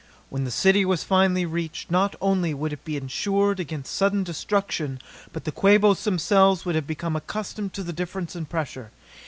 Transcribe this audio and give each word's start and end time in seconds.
When 0.29 0.45
the 0.45 0.49
city 0.49 0.83
was 0.83 1.03
finally 1.03 1.45
reached, 1.45 1.91
not 1.91 2.15
only 2.19 2.55
would 2.55 2.73
it 2.73 2.83
be 2.83 2.97
ensured 2.97 3.59
against 3.59 3.93
sudden 3.93 4.23
destruction 4.23 4.99
but 5.31 5.43
the 5.43 5.51
Quabos 5.51 6.05
themselves 6.05 6.65
would 6.65 6.73
have 6.73 6.87
become 6.87 7.15
accustomed 7.15 7.73
to 7.73 7.83
the 7.83 7.93
difference 7.93 8.35
in 8.35 8.47
pressure. 8.47 8.89